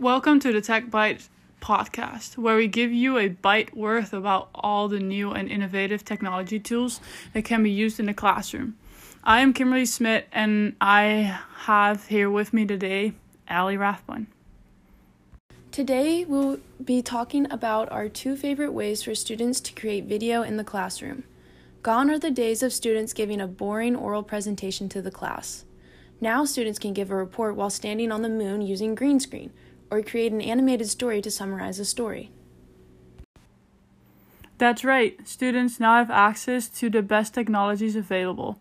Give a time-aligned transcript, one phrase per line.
[0.00, 1.28] Welcome to the Tech Bite
[1.60, 6.58] podcast, where we give you a bite worth about all the new and innovative technology
[6.58, 7.02] tools
[7.34, 8.78] that can be used in the classroom.
[9.22, 13.12] I am Kimberly Smith, and I have here with me today
[13.46, 14.28] Allie Rathbun.
[15.70, 20.56] Today, we'll be talking about our two favorite ways for students to create video in
[20.56, 21.24] the classroom.
[21.82, 25.66] Gone are the days of students giving a boring oral presentation to the class.
[26.22, 29.52] Now, students can give a report while standing on the moon using green screen,
[29.90, 32.30] or create an animated story to summarize a story.
[34.58, 38.58] That's right, students now have access to the best technologies available,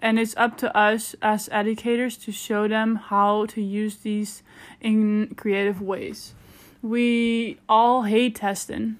[0.00, 4.42] and it's up to us as educators to show them how to use these
[4.80, 6.32] in creative ways.
[6.80, 8.96] We all hate testing.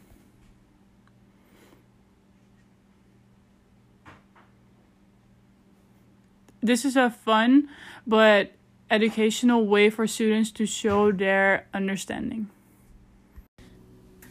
[6.62, 7.68] This is a fun
[8.06, 8.52] but
[8.92, 12.50] educational way for students to show their understanding.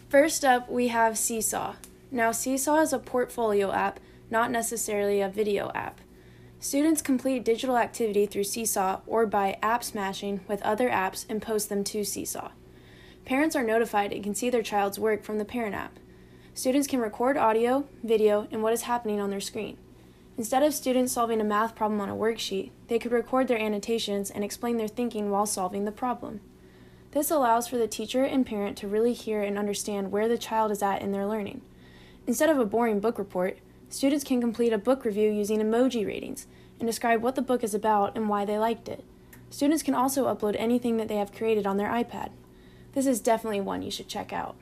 [0.08, 1.74] First up, we have Seesaw.
[2.12, 4.00] Now, Seesaw is a portfolio app,
[4.30, 6.00] not necessarily a video app.
[6.60, 11.70] Students complete digital activity through Seesaw or by app smashing with other apps and post
[11.70, 12.52] them to Seesaw.
[13.26, 15.98] Parents are notified and can see their child's work from the parent app.
[16.54, 19.78] Students can record audio, video, and what is happening on their screen.
[20.42, 24.32] Instead of students solving a math problem on a worksheet, they could record their annotations
[24.32, 26.42] and explain their thinking while solving the problem.
[27.12, 30.72] This allows for the teacher and parent to really hear and understand where the child
[30.72, 31.62] is at in their learning.
[32.26, 36.48] Instead of a boring book report, students can complete a book review using emoji ratings
[36.80, 39.06] and describe what the book is about and why they liked it.
[39.52, 42.32] Students can also upload anything that they have created on their iPad.
[42.94, 44.56] This is definitely one you should check out.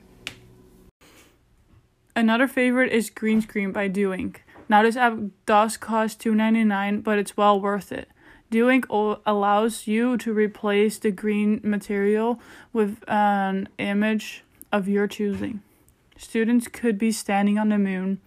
[2.14, 4.40] Another favorite is Green Screen by Doink.
[4.70, 8.08] Now this app does cost $2.99, but it's well worth it.
[8.52, 8.84] Doink
[9.26, 12.40] allows you to replace the green material
[12.72, 15.60] with an image of your choosing.
[16.16, 18.20] Students could be standing on the moon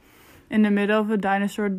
[0.50, 1.72] in the middle of a dinosaur.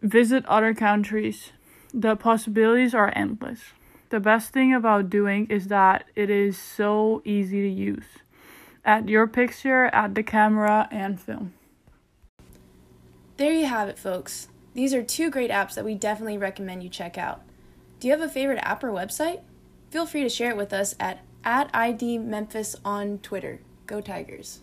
[0.00, 1.50] Visit other countries.
[1.92, 3.72] The possibilities are endless.
[4.10, 8.06] The best thing about Doink is that it is so easy to use.
[8.84, 11.54] Add your picture, add the camera, and film.
[13.42, 14.46] There you have it, folks.
[14.72, 17.42] These are two great apps that we definitely recommend you check out.
[17.98, 19.40] Do you have a favorite app or website?
[19.90, 23.58] Feel free to share it with us at, at ID Memphis on Twitter.
[23.88, 24.60] Go Tigers.